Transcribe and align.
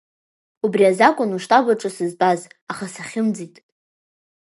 Убри 0.65 0.83
азакәын 0.91 1.31
уштаб 1.37 1.65
аҿы 1.73 1.89
сызтәаз, 1.95 2.41
аха 2.71 2.85
сахьымӡеит. 2.93 3.55